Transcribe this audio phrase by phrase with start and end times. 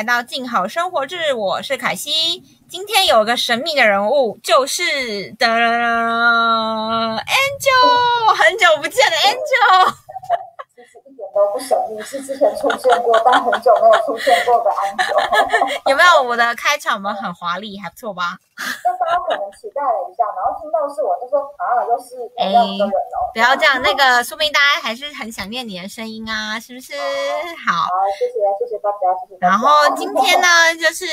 [0.00, 2.42] 来到静好生活日，我是凯西。
[2.70, 7.22] 今天有个神秘的人物，就是的 Angel，
[8.34, 9.92] 很久不见的 Angel。
[11.34, 15.90] 都不神秘，是之前出现过，但很久没有出现过的 Angel。
[15.90, 18.38] 有没有我的开场们很华丽，还不错吧？
[18.84, 23.30] 那大家可能期待了一下，然后听到是我就说啊，又是同样的人哦。
[23.32, 26.92] 不要这样，那个说明大家还是很想念你的声音啊，是不是？
[27.66, 29.48] 好，好，谢谢谢谢大家，谢谢大家。
[29.48, 31.06] 然后今天呢，就是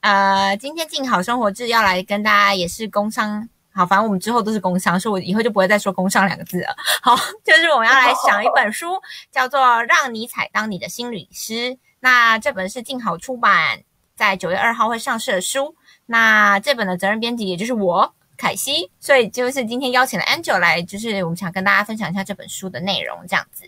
[0.00, 6.74] 呃，今天静好生活志要来跟大家也是工商，好，反正我们之后都是工商，所以我以后就不会再说工商两个字了。
[7.02, 8.98] 好，就是我们要来想一本书，
[9.30, 11.52] 叫做《让尼采当你的心理师》。
[12.00, 13.82] 那这本是静好出版，
[14.14, 15.74] 在九月二号会上市的书。
[16.06, 23.64] 那这本的责任编辑也就是我凯西，所以就是今天邀请了 Angel 来，就是我们想跟大家分享一下这本书的内容，这样子。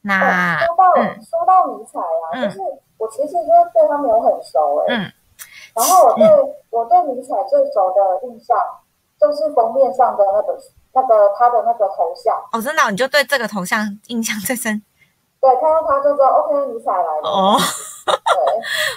[0.00, 2.58] 那说到嗯说到尼采啊，嗯就是
[2.98, 5.12] 我其实因为对他没有很熟哎，嗯
[5.74, 6.26] 然后我对
[6.70, 8.56] 我对尼采最熟的印象
[9.26, 10.58] 就是封面上的那个
[10.92, 14.82] 那个他的那个头像，哦，真的哦、你就对这个头像印象最深
[15.40, 17.28] 对，看到他就知道 OK 尼采来了。
[17.28, 17.58] 哦。
[18.06, 18.14] 对，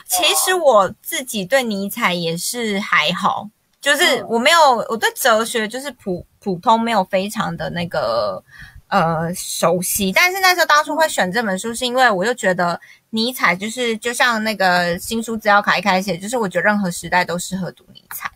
[0.27, 3.47] 其实我自己对尼采也是还好，
[3.79, 8.43] 就是嗯我没有我对哲学就是普普通没有非常的那个
[8.89, 12.79] 呃熟悉，但是那时候当初会选这本书，是因为我就觉得
[13.11, 18.29] 尼采就是就像那个新书资料卡一开始写，就是我觉得任何时代都适合读尼采。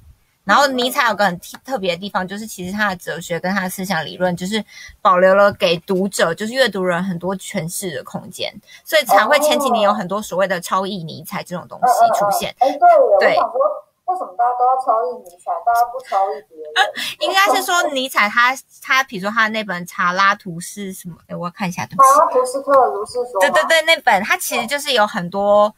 [0.43, 4.63] 然后尼采有个很特特别的地方，就是其实他的哲学跟他的思想理论，就是
[5.01, 8.53] 保留了给读者，就是阅读人很多诠释的空间，
[8.83, 12.53] 所以才会前几年有很多所谓的超译尼采这种东嗯西出现。
[12.59, 12.79] 哎，对
[13.19, 13.37] 对
[14.05, 16.73] 为什么大家都要超越尼采，大家不超越别人？
[17.21, 21.15] 应该是说尼采他他比如说他的那本《查拉图是什么？
[21.27, 22.09] 哎，我要看一下，对不起。
[22.19, 25.73] 他图斯特如是说，对对，对，那本他其实就是有很多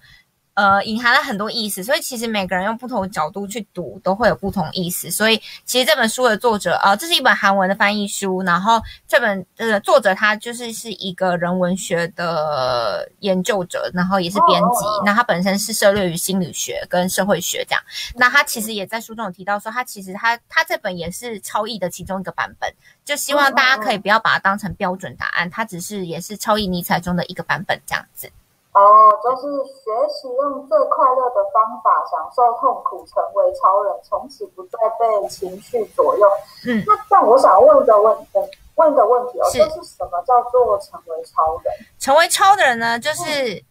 [0.56, 5.10] 呃隐含了很多意思，所以其实每个人用不同的角度去读都会有不同意思。
[5.10, 17.84] 所以其实这本书的作者呃，这是一本韩文的翻译书，然后这本呃作者他就是是一个人文学的研究者，然后也是编辑那他本身是涉猎于心理学跟社会学这样。
[18.16, 22.72] 那他其实也在书中有提到说，他其实他他这本也是超译的其中一个版本，
[23.04, 28.32] 就希望大家可以不要把它当成标准答案，它只是也是超译尼采中的一个版本这样子。
[28.74, 36.28] 哦，就是学习用最快乐的方法享受痛苦，成为超人，从此不再被情绪左右。
[36.66, 38.28] 嗯，那但我想问一个问题
[38.76, 41.74] 问一个问题哦，是就是什么叫做成为超人？
[42.00, 43.64] 成为超的人呢，就是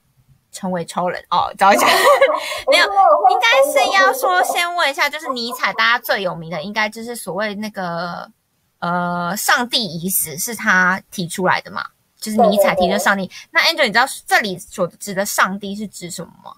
[0.53, 1.53] 成为超人哦。
[1.59, 1.85] 找一下，
[2.71, 2.85] 没有
[3.29, 8.31] 应该是要说先问一下，就是尼采大家最有名的，应该就是所谓那个
[8.79, 11.83] 呃上帝已死是他提出来的嘛？
[12.23, 13.29] 就是尼采提的上帝。
[13.51, 16.55] 那 Angel，你知道这里所指的上帝是指什么吗？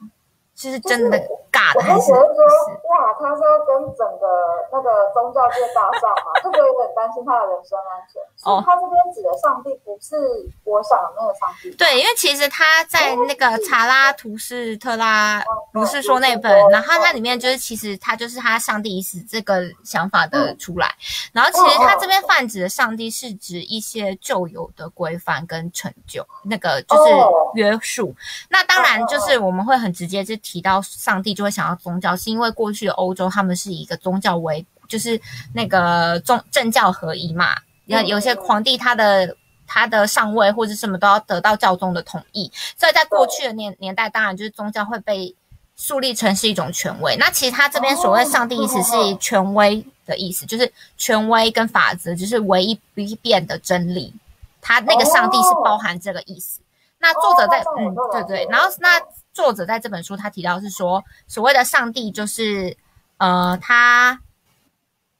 [0.55, 1.21] 就是真的
[1.55, 2.11] 尬我的还是？
[2.11, 2.43] 开始会说，
[2.91, 4.27] 哇，他是要跟整个
[4.75, 8.19] 那个宗教界搭上嘛， 这个有点担心他的人身安全。
[8.43, 10.17] 哦他这边指的上帝不是
[10.65, 11.71] 我想的那个上帝。
[11.77, 15.43] 对，因为其实他在那个查拉图斯特拉
[15.73, 20.93] 不是说那本，哦然后它里面就是其实他就是他上帝已死这个想法的出来，
[21.33, 27.13] 然后其实他这边泛指的上帝是指一些旧有的规范跟成就，那个就是
[27.55, 28.15] 约束。
[28.51, 35.21] 那当然就是我们会很直接就提到上帝，就会想到宗教，是因为过去的欧洲他们是以一个宗教为，就是
[35.53, 37.55] 那个宗政教合一嘛。
[37.87, 45.35] 那有些皇帝他的他的上位或者什么都要得到教宗的同意，所以在过去的年年代，当然就是宗教会被
[45.77, 47.17] 树立成是一种权威。
[47.17, 54.15] 那其实他这边所谓上帝意思是权威的意思，就是权威跟法则，就是唯一不变的真理。
[54.63, 56.61] 他那个上帝是包含这个意思。
[56.99, 58.99] 那作者在嗯对对，然后那
[59.35, 62.75] 作者在这本书他提到是说，所谓的上帝就是
[63.19, 64.19] 呃他。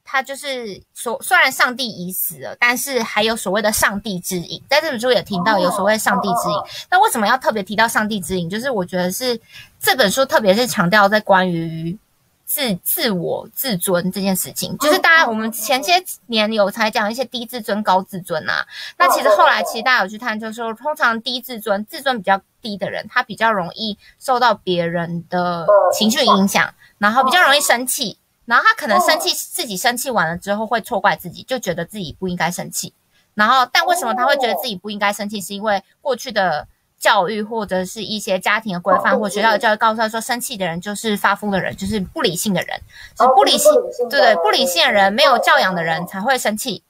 [0.07, 6.85] 他就是所，虽然上帝已死了，但是还有所谓的上帝之影，在这本书也听到有所谓上帝之影。
[6.91, 8.47] 那为什么要特别提到上帝之影？
[8.47, 9.37] 就是我觉得是
[9.79, 11.97] 这本书特别是强调在关于
[12.45, 15.93] 自自我自尊这件事情，就是大家我们前些
[16.27, 18.63] 年有才讲一些低自尊、高自尊啊。
[18.99, 28.17] 那其实后来其实大家有去探究说，通常低自尊、自尊比较低的人，他比较容易受到别人的情绪影响，然后比较容易生气。
[28.45, 32.91] 然后他可能生气，自己生气完了之后会错怪自己，就觉得自己不应该生气。
[33.35, 35.39] 然后，但为什么他会觉得自己不应该生气？
[35.39, 36.67] 是因为过去的
[36.97, 42.79] 教育或者是一些家庭的规范或学校的教育告诉他说，生气的人就是发疯的人，就是不理性的人，
[43.15, 43.71] 就是不理性，
[44.09, 46.83] 对对，不理性的人，没有教养的人才会生气。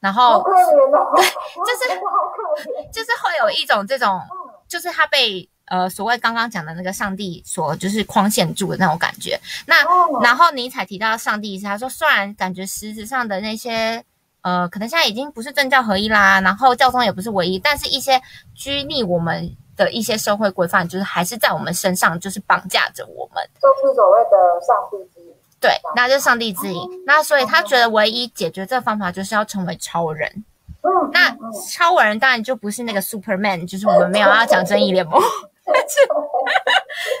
[0.00, 0.42] 然后，
[1.14, 2.00] 对，就是
[2.92, 4.20] 就是会有一种这种，
[4.72, 9.38] 就是他被呃所谓刚刚讲的那个上帝所就是框限住的那种感觉。
[9.66, 14.02] 那哦然后尼采提到上帝意识，他说虽然感觉实质上的那些
[14.40, 18.18] 呃，可能现在已经不是政教合一啦，然后教宗也不是唯一，但是一些
[18.54, 23.44] 拘泥我们的一些社会规范，就是还是在我们身上，就是绑架着我们。
[23.60, 25.32] 就是所谓的上帝之影。
[25.60, 27.04] 对，那就是上帝之引。
[27.06, 30.44] 那所以他觉得唯一解决这个方法就是要成为超人。
[30.82, 31.36] 嗯，那
[31.70, 35.20] 超人当然就不是那个 Superman，就是我们没有要讲正义联盟，
[35.64, 36.06] 但 是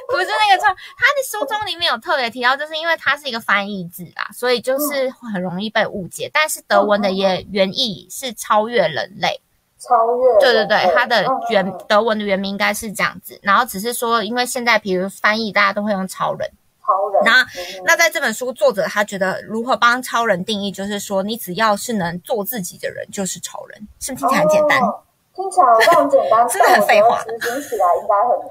[0.08, 0.66] 不是那个超。
[0.66, 6.28] 他的书中里面有特别提到，就是因为它是一个翻译字啦，所以就是很容易被误解。
[6.32, 9.40] 但是德文的也原意是超越人类，
[9.78, 10.40] 超越。
[10.40, 13.38] 对对对，它的原德文的原名应该是这样子。
[13.42, 16.50] 然后只是说，因为现在比如翻译大家都会用超人。
[16.92, 17.22] 超人。
[17.24, 24.80] 那嗯那在这本书，作者他觉得如何帮超人定义，就是说你只要是能做自己的人，就是超人，是不是听起来很简单？
[24.80, 25.02] 哦
[25.34, 28.50] 听起来好像很简单， 真的很废话但我觉得执行起来应该很难。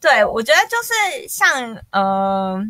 [0.00, 2.60] 对，我觉得就是像呃，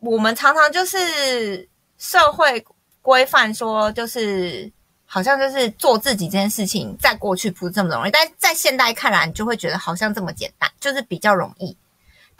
[0.00, 1.68] 我们常常就是
[1.98, 2.64] 社会
[3.02, 4.72] 规范说，就是
[5.04, 11.76] 好像就是做自己这件事情，在过去不是这么容易，但在现代看来，你就会觉得好像这么简单，就是比较容易。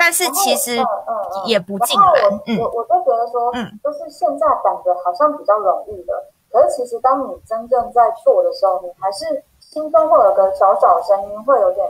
[0.03, 1.47] 但是其实嗯嗯嗯。
[1.47, 3.79] 也不尽然后然我，我我就觉得说，嗯。
[3.85, 6.13] 就是现在感觉好像比较容易的，
[6.51, 11.87] 可是其实当你真正在做的时候，你还是心中会有个小小声音，会有点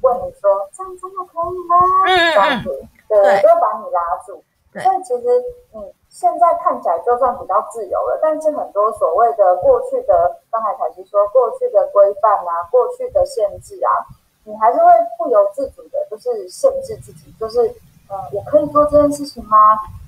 [0.00, 1.76] 问你说：“这样真的可以吗？”
[2.08, 2.32] 嗯嗯。
[2.32, 3.42] 这样子，对，对。
[3.42, 4.42] 就会把你拉住。
[4.72, 4.82] 对。
[4.82, 13.90] 所以其实你现在看起来就算比较自由了，但是很多所谓的过去的，刚才凯西说过去的规范啊，过去的限制啊，
[14.44, 14.84] 你还是会
[15.18, 17.60] 不由自主的，就是限制自己，就是
[18.08, 19.56] 呃，我可以做这件事情吗？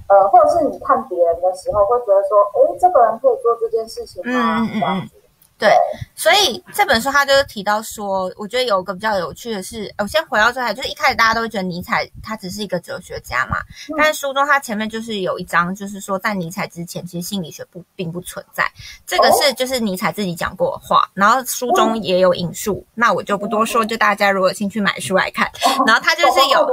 [0.09, 4.59] 呃，或者是你看别人的时候，会觉得说，诶，这个人可以做这件事情吗？
[4.61, 5.15] 嗯嗯嗯这样子，
[5.63, 5.71] 对，
[6.17, 18.69] 所以这本书他就是提到说，我觉得有个比较有趣的是，呃我先回到最开，就是一开始大家都会觉得尼采他只是一个哲学家嘛，嗯但是书中他前面就是有一章，就是说在尼采之前，其实心理学不并不存在，
[19.07, 25.49] 这个是就是尼采自己讲过的话，然后书中也有引述，那我就不多说，就大家如果有兴趣买书来看，
[25.87, 26.67] 然后他就是有。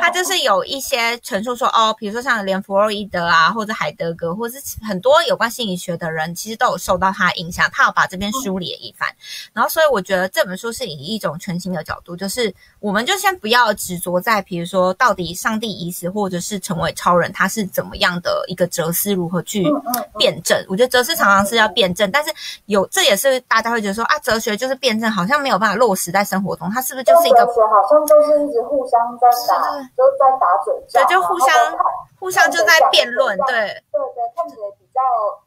[0.00, 7.68] 他就是有一些陈述说，哦，比如说像连弗洛伊德啊，或者海德格，或者是很多有关心理学的人，其实都有受到他的影响。
[7.76, 9.06] 他有把这边梳理了一番，
[9.52, 19.62] 然后所以我觉得这本书是以一种全新的角度，就是我们就先不要执着在，比如说到底上帝已死，或者是成为超人，他是怎么样的一个哲思，如何去
[20.16, 20.56] 辩证。
[20.70, 22.32] 我觉得哲思常常是要辩证，但是
[22.64, 31.48] 有这也是大家会觉得说啊，哲学就是辩证，好像没有办法落实在生活中，它是不是就是一个哲学好像就是一直互相在打，是就在打嘴仗，对就互相
[32.18, 33.82] 互相就在辩论，对。
[33.92, 35.00] 对对，看起来比较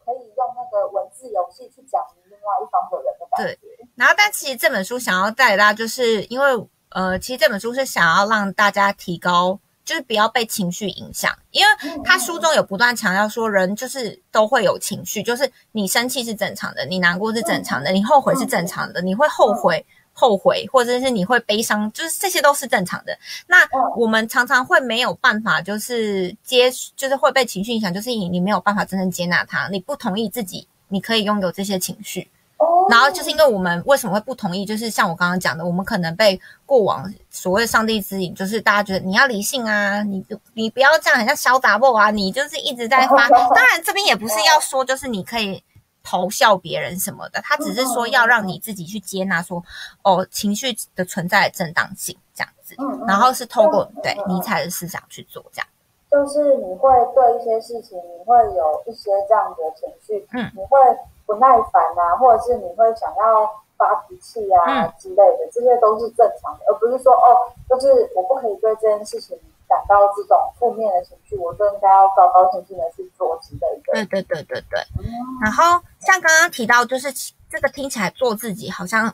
[0.06, 2.19] 可以用那个文字游戏去讲另
[2.50, 3.88] 外一方的人的感觉。
[3.96, 19.86] 然后，但其实这本书想要带给大家，就是因为呃，其实这本书是想要让大家提高，就是不要被情绪影响，因为他书中有不断强调说，人就是都会有情绪，就是你生气是正常的，你难过是正常的，你后悔是正常的，你会后悔。
[20.12, 23.18] 后悔，或者是你会悲伤，就是这些都是正常的。
[23.48, 23.66] 那
[23.96, 32.30] 我们常常会没有办法，就是接，就是会被情绪影响，就是你你没有办法真正接纳他，你不同意自己，你可以拥有这些情绪。
[32.60, 32.86] 哦。
[32.90, 40.24] 然后就是因为我们为什么会不同意，就是像我刚刚讲的，我们可能被过往所谓上帝指引，就是大家觉得你要理性啊，你
[40.54, 43.28] 你不要这样，很像小杂货啊，你就是一直在发。
[43.28, 45.64] 当然这边也不是要说，就是你可以
[46.04, 49.64] 嘲笑别人什么的，他只是说要让你自己去接纳说，
[50.04, 52.76] 哦，情绪的存在的正当性这样子，
[53.08, 55.68] 然后是透过对尼采的思想去做这样。
[56.10, 60.52] 就是你会对一些事情，你会有一些这样的情绪，嗯。
[60.56, 60.80] 你会
[61.30, 63.46] 不耐烦啊，或者是你会想要
[63.78, 73.94] 发脾气啊、嗯之类的，这些都是正常的，而不是说哦，就是我不可以对这件事情感到这种负面的情绪，我就应该要高高兴兴的去做之类的。
[73.94, 74.80] 对对对对对。
[74.98, 75.06] 嗯
[75.44, 77.14] 然后像刚刚提到，就是
[77.48, 79.14] 这个听起来做自己好像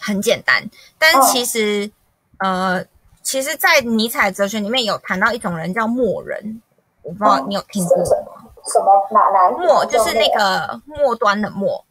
[0.00, 0.62] 很简单，
[1.00, 1.90] 但嗯其实、
[2.38, 2.84] 呃，
[3.22, 6.62] 其实，在尼采哲学里面有谈到一种人叫默人，
[7.02, 8.41] 我不知道你有听过什吗？
[8.66, 11.84] 什么哪哪一末就是那个末端的末，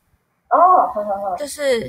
[0.49, 1.81] 哦，就是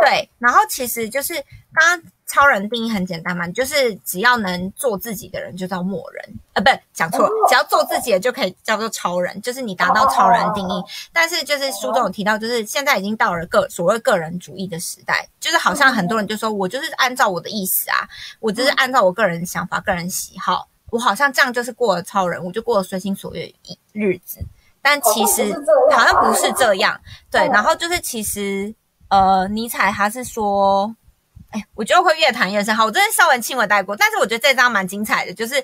[0.00, 1.34] 对，然后其实就是
[1.72, 10.84] 刚刚超人定义很简单嘛，就是只要能做自己的人就叫末人，呃，不，讲错了，只要做自己的就可以叫做超人，就是你达到超人定义。
[11.10, 18.06] 但是就是书中有提到，就是现在已经到了个所谓个人主义的时代，就是好像很多人就说我就是按照我的意思啊，
[18.40, 24.40] 我就是按照我个人想法、个人喜好，我好像这样就是过了超人，我就过了随心所欲的日子。
[24.80, 25.52] 但其实
[25.90, 26.98] 好像不是这样，
[27.30, 27.46] 对。
[27.48, 28.72] 然后就是其实
[29.08, 30.94] 呃，尼采他是说，
[31.50, 32.74] 哎，我觉得会越谈越深。
[32.74, 35.56] 好，我这边稍微轻微带过，但是我觉得这张蛮精彩的，就是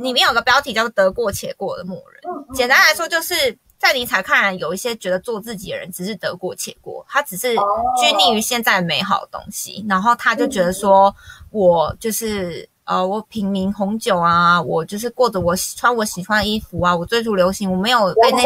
[0.00, 2.22] 里面有个标题叫做“得过且过的默人”。
[2.54, 11.14] 简单来说，就是在尼采看来，有一些觉得做自己的人只是得过且过，他只是拘泥于现在美好的东西，然后他就觉得说，
[11.50, 18.42] 我就是呃，我品茗红酒啊，我就是过着我穿我喜欢的衣服啊，我追逐流行，我没有被那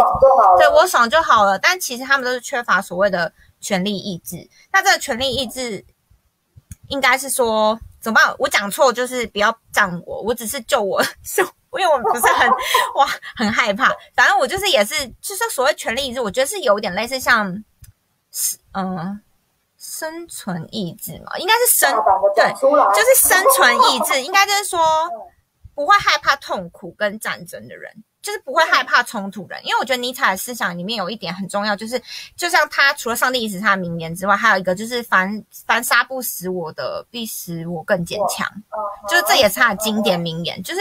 [0.59, 1.59] 对我爽就好了。
[1.59, 4.49] 但其实他们都是缺乏所谓的权利意志。
[4.73, 5.85] 那这个权利意志。
[6.91, 8.35] 应该是说怎么办？
[8.39, 12.49] 我讲错，就是不要赞我，我只是救我， 是因为我不是很
[12.97, 13.95] 哇，很害怕。
[14.15, 17.63] 反正我就是也是，就是所谓权利意志，我觉得是有点类似像，
[18.73, 19.21] 嗯，
[19.79, 21.91] 生存意志嘛，应该是生
[22.35, 24.79] 对，就是生存意志，应该就是说
[25.75, 28.05] 不会害怕痛苦跟战争的人。
[28.21, 32.03] 就是不会害怕冲突人，因为我觉得尼采的思想里面有一点很重要，就是
[32.37, 38.47] 就像他除了上帝意识他的名言之外，还有一个就是凡凡杀不死我的，必使我更坚强。
[39.09, 40.81] 就是这也是他的经典名言，就是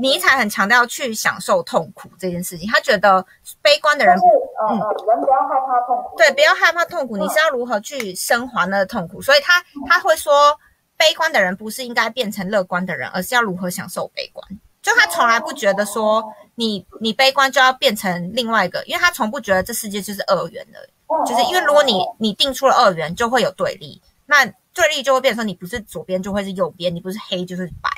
[0.00, 2.68] 尼采很强调去享受痛苦这件事情。
[2.68, 3.24] 他觉得
[3.62, 9.22] 悲观的人，嗯，人不要害怕痛苦，对，不要害怕痛苦，你是要如何去升华那个痛苦？
[9.22, 10.58] 所以他他会说，
[10.96, 14.44] 悲观的人不是应该变成乐观的人，而是要如何享受悲观。
[14.82, 16.22] 就他从来不觉得说。
[16.54, 20.78] 你你悲观就要变成另外一个，因为他从不觉得这世界就是二元的，
[21.26, 27.90] 就是因为如果你你定出了二元，就会有对立，那对立就会变成你不是左边就会是右边，你不是黑就是白，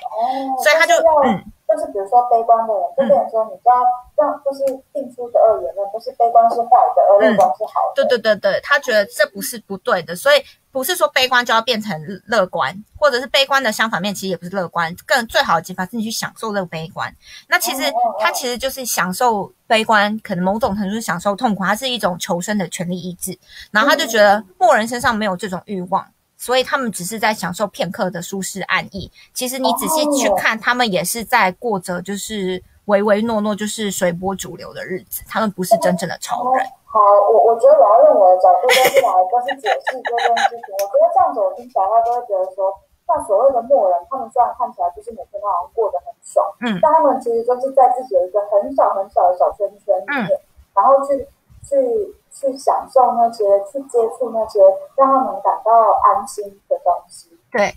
[0.62, 0.94] 所以他就
[1.24, 3.82] 嗯，就是比如说悲观的人，就变成说你就要
[4.16, 8.04] 让就是定出的二元论，不是悲观是坏的，而乐观是好的。
[8.04, 10.42] 对对对对，他觉得这不是不对的，所以。
[10.76, 14.94] 不是说悲观就要变成乐观，或者是悲观的相反面，其实也不是乐观。
[15.06, 17.10] 更最好的解法是你去享受这个悲观。
[17.48, 17.90] 那其实
[18.20, 23.38] 它其实就是享受悲观，可能某种程度是享受痛苦，它是一种求生的权利意志。
[23.70, 26.06] 然后他就觉得默人身上没有这种欲望，
[26.36, 29.10] 所以他们只是在享受片刻的舒适安逸。
[29.32, 35.22] 其实你仔细去看，他们也是在过着就是唯唯诺诺，就是随波逐流的日子。
[35.28, 36.66] 他们不是真正的超人。
[36.86, 36.98] 好，
[37.30, 40.66] 我我觉得我要用我的角度来就是解释这件事情。
[40.80, 42.72] 我觉得这样子我听起来，他都会觉得说，
[43.06, 50.40] 像所谓的默人，他们虽然看起来就是每天都好像过得很爽，嗯，但他们其实就是在自己的一个很小很小的小圈圈里面，
[50.72, 51.28] 然后去
[51.68, 54.60] 去去享受那些，去接触那些
[54.96, 55.70] 让他们感到
[56.06, 57.35] 安心的东西。
[57.56, 57.74] 对，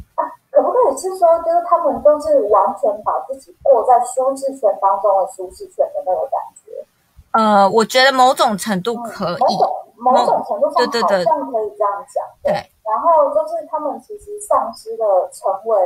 [0.52, 6.86] 可不可以是说，就是他们都是完全把自己过在舒适圈当中的舒适圈的那种感觉？
[7.32, 9.58] 呃，我觉得某种程度可以，
[9.96, 12.26] 某种程度上好像可以这样讲。
[12.44, 15.78] 对，然后就是他们其实丧失了成为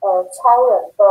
[0.00, 1.04] 呃超人的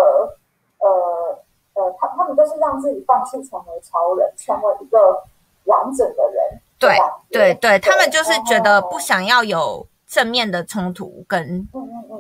[0.80, 1.40] 呃
[1.76, 5.24] 呃，他他们就是让自己放弃成为超人，成为一个
[5.66, 6.60] 完整的人。
[6.80, 6.98] 对
[7.30, 11.66] 对对，他们就是觉得不想要有正面的冲突，跟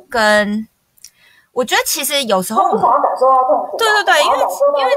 [0.10, 0.66] 跟
[1.52, 4.38] 我觉得其实有时候不想要感受到痛苦，对对对，因为
[4.80, 4.92] 因为。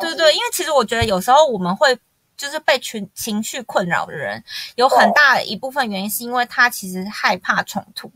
[0.00, 1.96] 对对，因为其实我觉得有时候我们会
[2.36, 4.42] 就是被情情绪困扰的人，
[4.76, 8.10] 有很大一部分原因是因为他其实害怕冲突。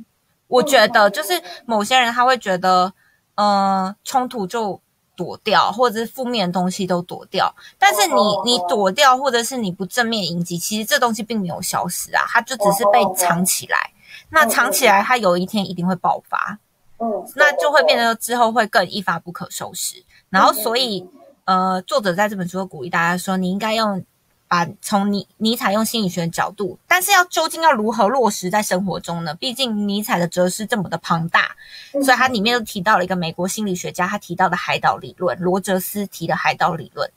[0.49, 2.93] 我觉得就是某些人他会觉得，
[3.35, 4.81] 呃，冲突就
[5.21, 7.55] 躲掉，或者是负面的东西都躲掉。
[7.79, 13.93] 但是你你躲掉，或者是你不正面迎击，其实这东西并没有消失啊，它就只是被藏起来。
[14.31, 16.59] 那藏起来，它有一天一定会爆发。
[16.99, 20.03] 嗯，那就会变得之后会更一发不可收拾。
[20.31, 21.07] 然后，所以，
[21.45, 24.03] 呃，作者在这本书鼓励大家说，你应该用
[24.51, 29.33] 把从尼尼采用心理学的角度，但是要究竟要如何落实在生活中呢？
[29.37, 31.53] 毕竟尼采的哲思这么的庞大，
[31.93, 37.09] 所以它里面又提到了一个美国心理学家他提到的海岛理论，罗哲斯提的海岛理论。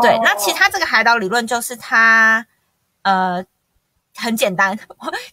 [0.00, 2.46] 对，那其他这个海岛理论就是他，
[3.02, 3.44] 呃。
[4.14, 4.78] 很简单，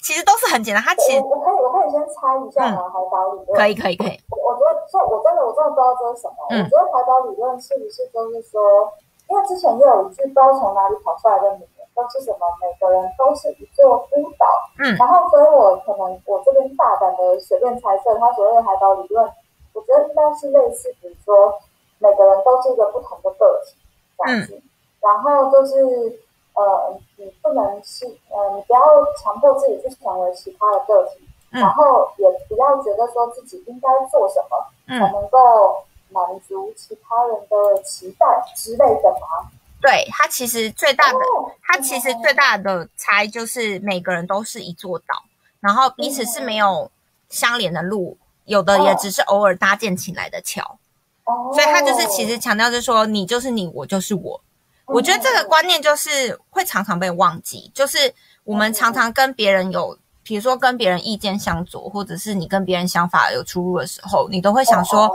[0.01, 0.81] 其实都是很简单。
[0.81, 2.88] 他其实我可以我可以先猜一下吗？
[2.88, 4.15] 海岛理论可以可以可以。
[4.31, 6.38] 我觉得说，我真的我真的不知道这是什么。
[6.48, 8.88] 我觉得海岛理论是不是就是说，
[9.29, 14.45] 因为之前又有一句不知道从哪里跑出来的名言，都是什么每个人都是一座孤岛。
[14.79, 14.98] 嗯。
[14.98, 19.24] 然后，所以我可能我这边大胆的随便猜测，他所谓的海岛理论，
[19.74, 21.53] 我觉得应该是类似，比如说
[22.00, 23.77] 每个人都是一个不同的个体
[24.17, 24.62] 这样子。
[25.00, 26.19] 然后就是。
[26.55, 28.81] 呃，你不能是呃，你不要
[29.15, 31.21] 强迫自己去成为其他的个体，
[31.51, 35.81] 然后也不要觉得说自己应该做什么才能够
[36.12, 38.25] 满足其他人的期待
[38.56, 39.50] 之类的吗？
[39.82, 41.20] 对他其实最大的，
[41.62, 45.24] 他其实最大的猜就是每个人都是一座岛，
[45.60, 46.92] 然后彼此是没有
[47.30, 50.78] 相连的路，有的也只是偶尔搭建起来的桥，
[51.54, 54.42] 所以他就是其实强调是说，你就是你，我就是我。
[54.86, 58.13] 我觉得这个观念就是会常常被忘记，就是
[58.44, 65.10] 我们常常跟别人有比如说跟别人意见相左，或者是你跟别人想法有出入的时候，你都会想说，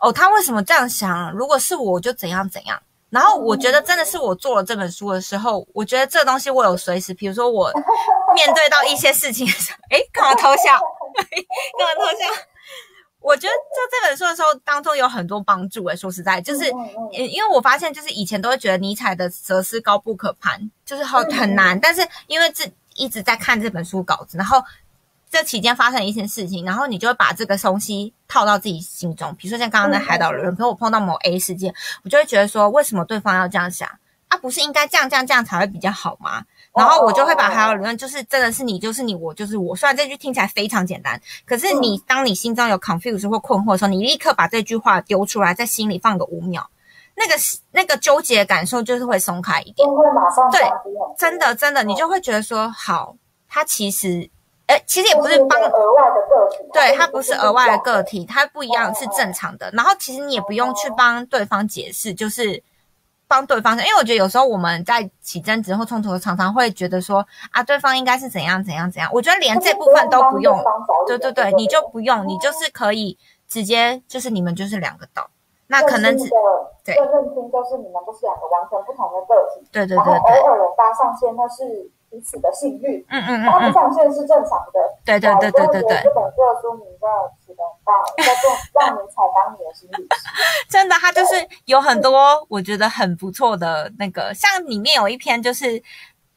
[0.00, 1.32] 哦，他为什么这样想？
[1.32, 2.80] 如果是我，就怎样怎样。
[3.10, 7.72] 然后我觉得真的是我做了这本书的时候，我觉得这东西我有随时，比如说我
[8.34, 10.78] 面对到一些事情的时候，哎，干嘛偷笑？
[11.78, 12.26] 干嘛偷笑？
[13.20, 16.66] 我觉得做这本书的时候当中有很多帮助诶，说实在，就是
[17.12, 21.78] 因为我发现，就是以前都会觉得尼采的哲思高不可攀，就是很很难。
[21.80, 24.62] 但是因为这一直在看这本书稿子，然后
[25.30, 29.34] 这期间发生一些事情，然后你就会把这个东西套到自己心中。
[29.36, 33.88] 比如说像刚刚的海岛人，可我碰到某 A 事件，我就会觉得说，为什么对方要这样想？
[34.28, 36.44] 啊，不是应该这样这样这样才会比较好吗？
[36.74, 39.74] 然后我就会把海岛理论，就是真的是你就是你，我就是我。
[39.74, 46.68] 虽然这句听起来非常简单，可是你当你心中有 confuse 或困惑的时候，你立刻把这句话丢出来，在心里放个五秒，
[47.16, 47.34] 那个
[47.72, 50.60] 那个纠结感受就是会松开一点，会马上对，
[51.16, 53.16] 真的真的，你就会觉得说，好，
[53.48, 54.28] 他其实，
[54.68, 59.68] 哎，其实也不是帮额外的个体，对他不是额外的个体，他不一样是正常的。
[59.72, 62.62] 然后其实你也不用去帮对方解释，就是。
[63.30, 69.10] 帮对方，因为我觉得有时候我们在起争执或冲突，常常会觉得说啊，对方应该是怎样怎样怎样。
[69.12, 70.58] 我觉得连这部分都不用，
[71.06, 75.28] 对对对，你就不用，你就是可以直接就是你们就是两个岛，
[75.66, 76.26] 那可能只
[76.82, 81.90] 对认清就是你们不是两个完全不同的个体，对对对对，偶尔有搭上线那是。
[82.10, 84.80] 彼此的性欲，嗯嗯嗯，他不上线是正常的。
[85.04, 86.00] 对对对对对对。
[86.02, 87.06] 这本书的书名叫
[87.44, 88.50] 《起得很棒》，叫做
[88.86, 90.08] 《让你采当你的心理师》。
[90.68, 91.34] 真的，他就是
[91.66, 95.82] 有很多我觉得很不错的那个，像里面有一篇就是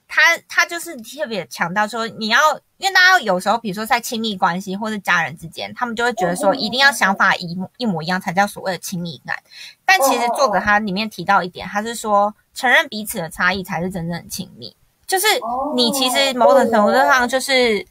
[0.08, 2.40] 他他就是特别强调说，你要
[2.78, 9.38] 因为大家有时候比如说在亲密关系或者家人之间，他们就会觉得说一定要想法一一模一样才叫所谓的亲密感。
[9.86, 14.76] 但其实作者他里面提到一点，他是说承认彼此的差异才是真正的亲密。
[15.12, 15.28] 就是
[15.76, 17.86] 你其实某种程度上就是，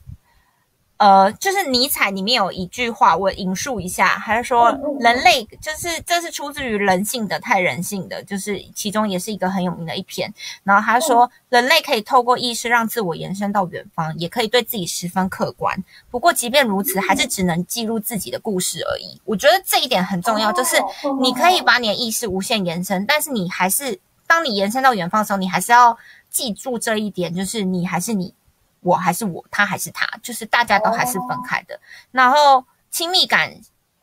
[0.96, 10.32] 呃，就是尼采里面有一句话，我引述一下，还是说人类就是这是出自于人性的太人性的，就是其中也是一个很有名的一篇。
[10.64, 15.76] 然后他说，人类可以透过意识让自我延伸到远方，也可以对自己十分客观。
[16.10, 19.20] 不过即便如此，还是只能记录自己的故事而已。
[19.26, 20.78] 我觉得这一点很重要，就是
[21.20, 25.98] 你可以把你的意识无限延伸，但是你还是当你延伸到远方的时候，你还是要。
[26.30, 28.32] 记住这一点，就是你还是你，
[28.80, 31.78] 我还是我，他还是他，就是大家都还是分开的。
[32.12, 33.54] 然后亲密感，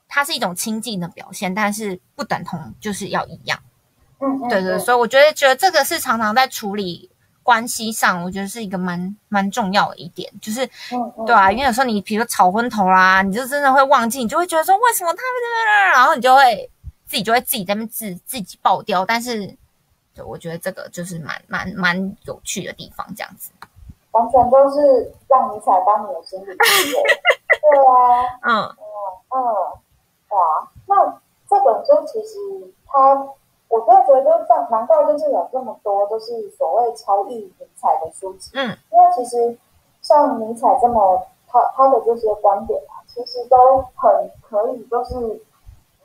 [0.08, 3.58] 它是一种亲近的表现，但是不等同就是要一样。
[4.20, 7.10] 嗯，对对，所以我觉得觉得这个是常常在处理
[7.44, 10.70] 关系上，我觉得是一个蛮蛮重要的一点，就是
[11.26, 16.70] 对啊，因为有时候你比如说吵昏头啦，你就真的会忘记，你就会觉得说为什么他们，然后你就会
[17.06, 19.58] 自己就会自己在那自自己爆掉，但是。
[20.26, 23.52] 我觉得这个就是蛮蛮蛮有趣的地方，这样子，
[24.12, 26.56] 完全都是让你采当你的心理师，
[27.62, 28.76] 对啊， 嗯。
[29.30, 29.44] 嗯嗯，
[30.30, 31.06] 哇，那
[31.50, 33.14] 这本书其实它，
[33.68, 39.58] 我真的觉得像难怪就是有这么多就是所谓超越尼采的书籍，嗯，因为其实
[40.02, 45.16] 像尼采这么他他的这些观点啊，其实都很可以，就是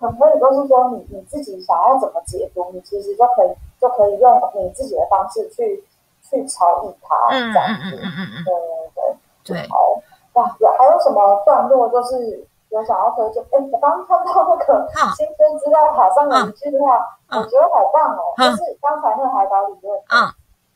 [0.01, 3.51] 很可以，都是说你你自己想要怎么解读，你其实就可以。
[3.83, 5.85] 就可以用你自己的方式去
[6.23, 8.55] 去超越它，这样子，对对
[8.95, 9.69] 对对。
[9.69, 10.01] 好，
[10.35, 13.43] 哇，有还有什么段落就是有想要推荐？
[13.51, 20.31] 哎，我刚刚看到那个新生资料卡上有一句话，我觉得好棒哦，就是刚才那个海岛理论，嗯，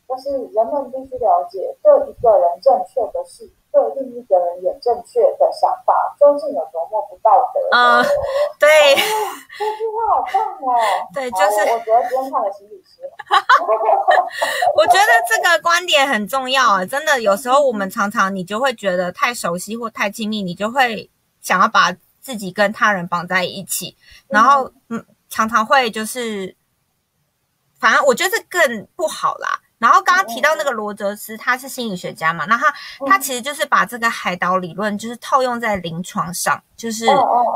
[0.08, 3.48] 就是人们必须了解，对一个人正确的事。
[3.76, 7.60] 对另一个人有正确的想法，究竟有多么不道德？
[7.76, 8.02] 嗯，
[8.58, 10.80] 对，这句话好棒哦。
[11.12, 13.02] 对，就是我觉得今天看了心理师。
[14.74, 16.86] 我觉得这个观点很重要啊！
[16.86, 21.10] 真的，有时候我们常常你就会觉得太熟悉或太亲密，你就会
[21.42, 23.94] 想要把自己跟他人绑在一起，
[24.28, 26.56] 然后嗯，常常会就是，
[27.78, 29.60] 反正我觉得这更不好啦。
[29.78, 32.46] 然后刚刚提到那个罗哲斯，他是心理学家嘛？
[32.46, 32.72] 那他
[33.06, 37.04] 他其实就是把这个海岛理论，就是套用在临床上，就是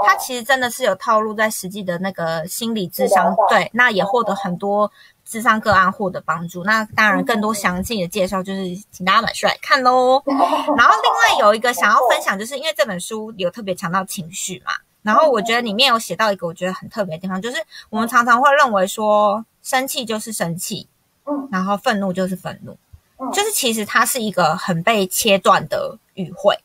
[0.04, 4.92] 他其实真的是有套路在实际的那个心理智商，对，那也获得很多
[5.24, 6.62] 智商个案获得帮助。
[6.64, 10.22] 那当然更多详细的介绍，就是请大家买书来看喽。
[10.76, 17.56] 然后另外有一个想要分享，就是因为这本书有特别强调情绪嘛，然后我觉得里面有写到一个我觉得很特别的地方，就是
[17.88, 20.86] 我们常常会认为说生气就是生气。
[21.50, 22.76] 然后愤怒就是愤怒，
[23.32, 26.58] 就是其实它是一个很被切断的语汇，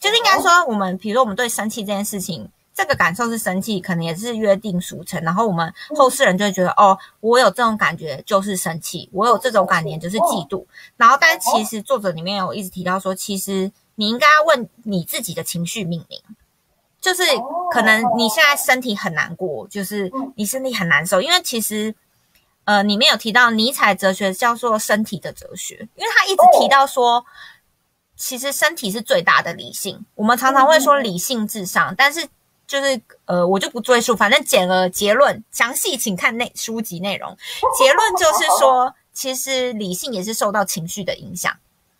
[0.00, 10.64] 就是应该说我们，比如说我们对生气这件事情，这个感受是生气，可能也是约定俗成，然后我们后世人就会觉得，哦，我有这种感觉就是生气，我有这种感觉就是嫉妒，
[10.96, 16.20] 然后但其实作者里面有一直提到说，其实你应该要问你自己的情绪命名，
[17.00, 17.22] 就是
[17.70, 21.94] 可能你现在身体很难过，就是你身体很难受，因为其实
[22.64, 27.24] 呃里面有提到尼采哲学叫做身体的哲学，因为他一直提到说，
[28.16, 32.28] 其实身体是最大的理性，我们常常会说理性至上，但是。
[32.66, 37.36] 就是呃，我就不赘述，反正简而结论，详细请看内书籍内容。
[37.76, 41.54] 结论就是说，其实理性也是受到情绪的影响。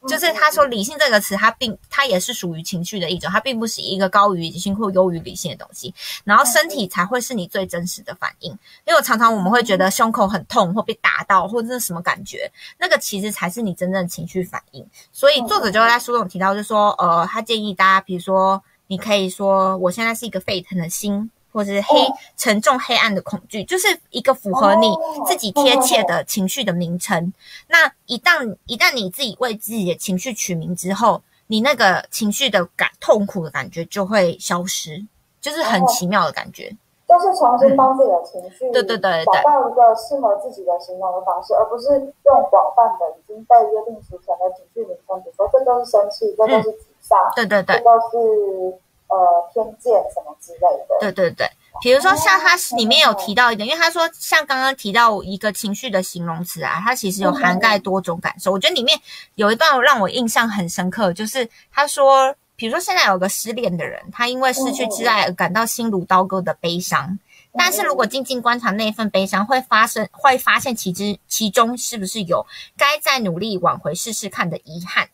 [0.08, 5.94] 就是他说“理性”这个词，它并它也是属于情绪的一种，它并不是一个高于理性或优于理性的东西。
[6.24, 8.50] 然后身体才会是你最真实的反应，
[8.86, 14.86] 因为常常我们会觉得胸口很痛或被打到或者是什么感觉，那个其实才是你真正的情绪反应。
[15.12, 18.62] 所以作者就在书中提到，就说，呃，他建议大家，比如说。
[18.86, 21.96] 你可以说，我现在是一个沸腾的心，或者是黑
[22.36, 24.92] 沉重黑暗的恐惧，就是一个符合你
[25.24, 27.32] 自己贴切的情绪的名称。
[27.68, 35.06] 那一旦一旦你自己为自己的情绪取名之后，你那个情绪的感痛苦的感觉就会消失，
[35.40, 36.76] 就是很奇妙的感觉。
[37.06, 48.78] 就是重新帮自己的情绪，对对对，找到一个适合自己的形容的方式，而不是用广泛的已经被约定俗成的情绪名称，比如说这都是生气，这都是沮丧，对对对，这都是。
[49.08, 49.16] 呃，
[49.52, 50.96] 偏见什么之类的。
[51.00, 51.48] 对对对，
[51.82, 58.50] 比如说像他里面有提到一点，因为他说像刚刚提到一个情绪的形容词啊，它其实有涵盖多种感受。
[58.50, 58.98] 我觉得里面
[59.34, 67.18] 有一段让我印象很深刻，就是他说，比如说现在有个失恋的人，他因为失去挚爱而感到心如刀割的悲伤，
[67.52, 72.44] 但是如果静静观察那份悲伤，会发生会发现其之其中是不是有
[72.76, 75.08] 该再努力挽回试试看的遗憾。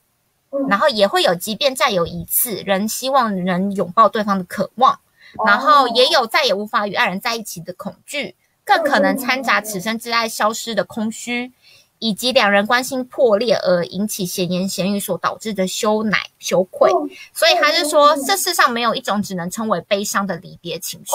[0.69, 4.99] 然后也会有，即便再有一次，仍希望能拥抱对方的渴望，
[5.47, 8.35] 然后也有再也无法与爱人在一起的恐惧，
[8.65, 11.53] 更可能掺杂此生之爱消失的空虚，
[12.01, 16.91] 以及两人关系破裂而引起闲言闲语所导致的羞赧羞愧。
[17.33, 21.13] 所以他就说，这世上没有一种只能称为悲伤的离别情绪。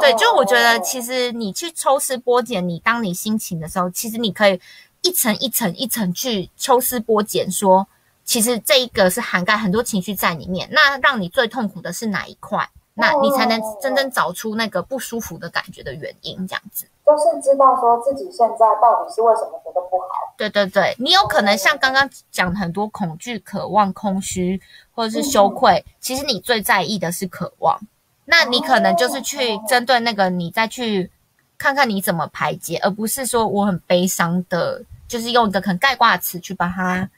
[0.00, 4.58] 对，就我觉得，其实你去抽丝剥茧，你当你心情的时候，其实你可以
[5.02, 7.86] 一层一层一层去抽丝剥茧，说。
[8.24, 12.68] 其实这一个是涵盖很多情绪在里面，那让你最痛苦的是哪一块？
[12.94, 16.86] 那你才能真正找出那个不舒服的感觉的原因，这样子。
[17.06, 20.34] 就是知道说自己现在到底是为什么觉得不好。
[20.36, 24.60] 对对对，你有可能像刚刚讲很多恐惧、渴望、空虚
[24.94, 27.80] 或者是羞愧，其实你最在意的是渴望。
[28.26, 31.10] 那你可能就是去针对那个，你再去
[31.56, 37.08] 看看你怎么排解，而不是说我很悲伤的，就是用一个很概括的词去把它。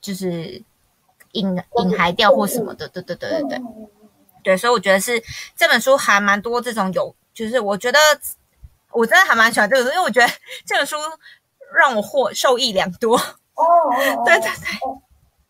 [0.00, 0.62] 就是
[1.32, 3.60] 隐隐含掉或什么的，对对对对对，
[4.42, 5.22] 对，所以我觉得是
[5.56, 7.98] 这本书还蛮多这种有，就是我觉得
[8.92, 10.26] 我真的还蛮喜欢这本书，因为我觉得
[10.66, 10.96] 这本书
[11.74, 13.16] 让我获受益良多。
[13.16, 13.90] 哦，
[14.24, 14.50] 对对对，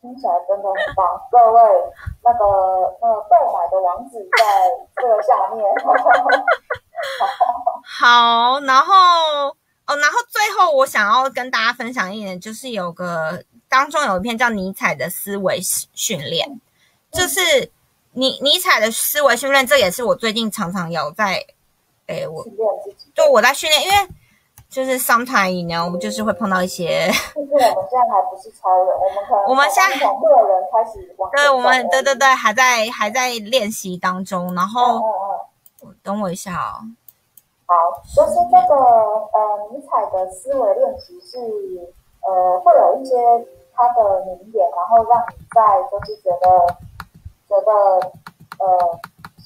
[0.00, 1.06] 听起来真的很棒。
[1.30, 1.60] 各位，
[2.24, 4.42] 那个呃购买的网址在
[4.96, 5.64] 这个下面。
[7.82, 9.56] 好，然后
[9.90, 13.42] 哦，然后最后我想要跟大家分享一点，就是有个。
[13.68, 15.60] 当中有一篇叫尼采的思维
[15.94, 16.60] 训练，
[17.12, 17.70] 就是
[18.14, 21.40] 尼尼采的思维训练，这也是我最近常常有在，
[22.08, 22.44] 诶，我
[23.14, 23.94] 对我在训练，因为
[24.68, 35.00] 就是 sometimes know，就是会碰到一些，就是我们现在还不是超人，我们可能我们现在从个人开始往，对，我们对对对，还在还在练习当中，然后
[36.02, 36.82] 等我一下哦，
[37.70, 39.38] 好，就是这个呃
[39.70, 41.38] 尼采的思维练习是
[42.26, 43.14] 呃会有一些。
[43.72, 46.76] 他的名言，然后让你在就是觉得
[47.48, 47.72] 觉得
[48.58, 49.00] 呃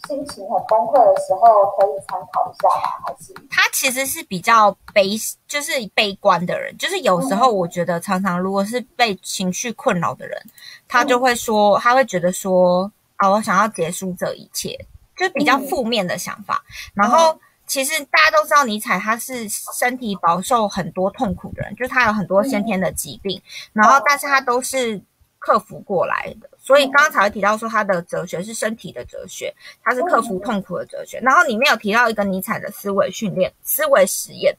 [0.09, 3.05] 心情很崩溃的时候，可以参考一下吗？
[3.07, 5.11] 还是他其实是比较悲，
[5.47, 6.77] 就是悲观的人。
[6.79, 10.37] 就是有时候我觉得，常常如果是被情绪困扰的人，
[10.89, 14.77] 他就会说，他会觉得说啊，我想要结束这一切，
[15.17, 16.65] 就比较负面的想法。
[16.93, 17.39] 然后。
[17.67, 23.41] 其实大家都知道，尼采他是身体饱受很多痛苦的人，就是他有很多先天的疾病，
[23.73, 25.01] 然后但是他都是
[25.39, 26.49] 克服过来的。
[26.59, 31.19] 所以刚刚才会提到说，他的哲学是身体的哲学，他是克服痛苦的哲学。
[31.21, 34.57] 然后里面有提到一个尼采的思维训练、思维实验。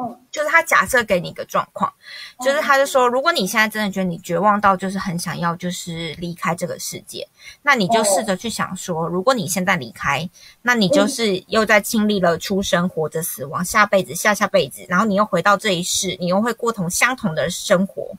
[0.00, 1.92] 嗯，就是他假设给你一个状况，
[2.40, 7.26] 就是他就说，如果你现在真的觉得你绝望到就是很想要就是离开这个世界，
[7.62, 10.30] 那你就试着去想说，如果你现在离开，
[10.62, 18.12] 那你就是又在经历了出生、活着、死亡，下辈子、下下辈子，然后你又回到这一世，你又会过同相同的生活，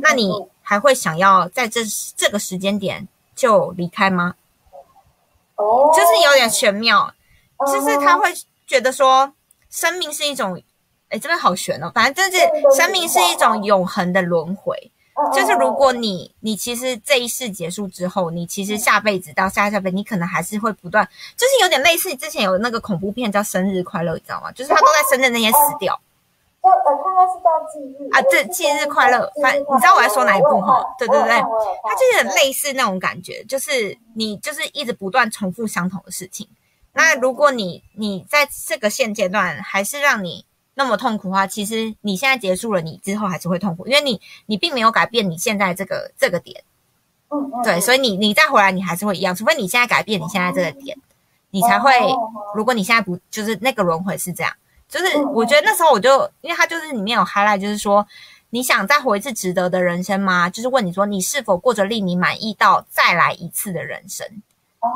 [0.00, 0.30] 那你
[0.62, 1.80] 还会想要在这
[2.16, 4.36] 这个时间点就离开吗？
[5.56, 7.12] 哦，就是有点玄妙，
[7.66, 8.32] 就是他会
[8.68, 9.32] 觉得说，
[9.68, 10.62] 生命是一种。
[11.08, 11.90] 哎，这边好悬哦！
[11.94, 12.44] 反正就是
[12.76, 14.90] 生命是一种永恒的轮回，
[15.32, 24.52] 就是如果你你其实这一世结束之后，你其实下辈子到下下辈，你可能还是会不断，就是有点类似之前有那个恐怖片叫《生日快乐》，你知道吗？
[24.52, 25.98] 就是他都在生日那天死掉。
[26.60, 29.32] 就呃，他应该是叫忌日啊，对，忌日快乐。
[29.40, 30.84] 反你知道我在说哪一部哈？
[30.98, 36.46] 对对对，它就是很类似那种感觉，就是你就是一直不断重复相同的事情。
[36.92, 40.44] 那如果你你在这个现阶段还是让你
[40.78, 46.62] 那么痛苦的话，其实你现在结束了，你之后还是会痛苦，因为你你并没有改变你现在这个这个点。
[47.30, 47.62] 嗯嗯。
[47.64, 50.96] 对，所以你你再回来，你还是会一样，除非你现在改变你现在这个点，
[51.50, 51.90] 你才会。
[52.54, 54.52] 如果你现在不就是那个轮回是这样。
[54.88, 58.06] 就是我觉得那时候我就，因为他就是里面有 highlight，就是说
[58.50, 60.48] 你想再活一次值得的人生吗？
[60.48, 64.26] 就是问你说你是否过着令你满意到再来一次的人生？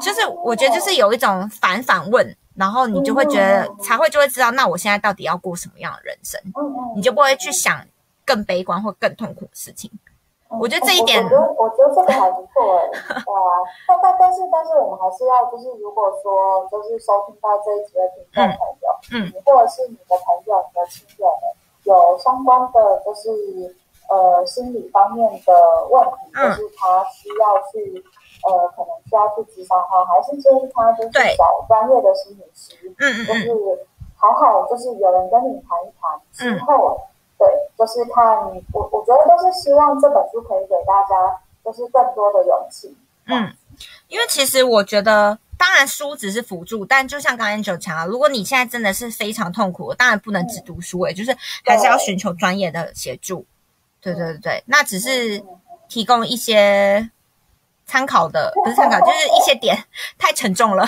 [0.00, 6.40] 就是我觉得就是有一种反反问，然后你就会觉得才会就会知道，那我现在到底要过什么样的人生？
[6.94, 7.84] 你就不会去想
[8.24, 9.90] 更悲观或更痛苦的事情。
[10.60, 12.88] 我觉得这一点，我觉得我觉得这个还不错哎，
[13.24, 13.56] 对啊，
[13.88, 21.26] 但但但是但是我们还是要就是如果说就是收听到这一集的听众朋友，嗯，或者是你的朋友、你的亲人
[21.84, 23.32] 有相关的就是
[24.10, 25.52] 呃心理方面的
[25.88, 28.04] 问题，就是他需要去
[28.44, 37.00] 呃可能需要去咨商他，还是建议他就是找专业的心理师，嗯嗯，就是好好就是有人跟你谈一谈之后。
[37.38, 38.38] 对，就是看
[38.72, 42.96] 我，我觉得都是希望这本书可以给大家，就是更多的勇气。
[43.26, 43.52] 嗯，
[44.06, 53.44] 因为其实我觉得，当然书只是辅助，但就像刚才九强啊，如果你现在真的是非常痛苦，当然不能只读书，诶，就是还是要寻求专业的协助。
[54.00, 55.42] 对对对对，那只是
[55.88, 57.10] 提供一些。
[57.92, 59.76] 参考的不是参考，就是一些点
[60.16, 60.80] 太沉重了。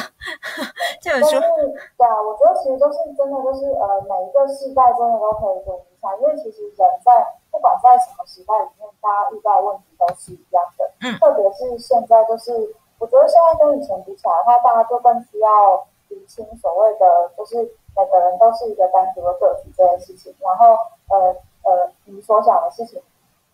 [1.05, 7.13] 这本书对啊，我觉得其实就是真的，就是呃，每一个时代真的都可以读一下，因为其实人在
[7.53, 10.89] 不管在什么时代里面，大家遇到问题都是一样的。
[11.05, 12.57] 嗯，特别是现在，就是
[12.99, 17.61] 我觉得现在跟以前比起来的话，大家就更需要理清所谓的，就是
[17.93, 20.35] 每个人都是一个单独的个体这件事情。
[20.41, 20.73] 然后
[21.13, 21.37] 呃
[21.69, 22.97] 呃，你所想的事情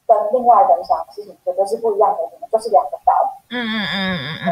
[0.07, 3.00] 跟另外人想的事情绝对是不一样的，你们就是两个岛。
[3.51, 4.51] 嗯嗯嗯嗯嗯，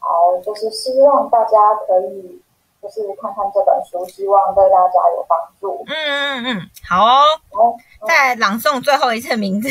[0.00, 0.08] 好，
[0.44, 2.42] 就是希望大家可以
[2.82, 5.84] 就是看看这本书，希望对大家有帮助。
[5.86, 7.24] 嗯嗯嗯，好哦。
[8.06, 9.68] 再朗诵最后一次名字，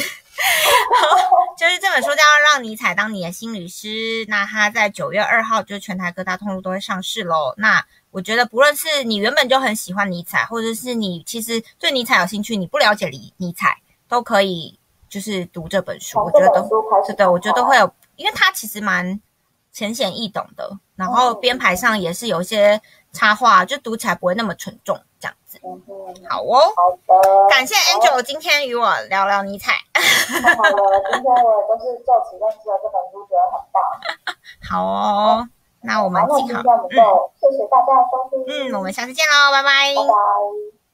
[1.58, 3.88] 就是这本书叫《让尼采当你的心理师》。
[4.28, 7.54] 那它在九月二号，就全台各大通路都会上市喽。
[7.58, 16.17] 那我觉得，不论是你原本就很喜欢尼采，或者是你其实对尼采有兴趣，你不了解尼尼采，都可以就是读这本书。
[16.19, 16.63] 我觉得都
[17.06, 17.93] 是的，我觉得都会有。
[18.15, 19.19] 因为它其实蛮
[19.71, 25.60] 浅显易懂的，然后编排上也是有一些插画，就读起来不会那么沉重，这样子。
[26.30, 29.73] 好哦，好的，感谢 Angel 今天与我聊聊尼采。
[29.93, 33.82] 好了，今天我也都是就此认识了这本书，觉得很棒。
[34.69, 35.49] 好哦，
[35.82, 36.69] 那我们今天就
[37.39, 38.69] 谢谢大家的收听。
[38.69, 39.93] 嗯，我们下次见喽，拜拜。
[39.95, 40.83] 拜拜。